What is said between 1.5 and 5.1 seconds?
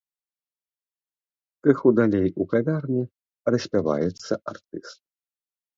Крыху далей у кавярні распяваецца артыст.